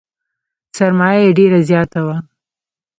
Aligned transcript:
سرمایه 0.77 1.21
یې 1.25 1.35
ډېره 1.37 1.59
زیاته 1.69 1.99
وه. 2.05 2.17